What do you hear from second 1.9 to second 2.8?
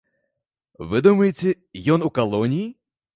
ён у калоніі?